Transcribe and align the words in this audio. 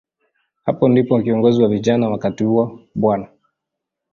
Hapo 0.63 0.89
ndipo 0.89 1.21
kiongozi 1.21 1.61
wa 1.63 1.69
vijana 1.69 2.09
wakati 2.09 2.43
huo, 2.43 2.79
Bw. 2.95 3.17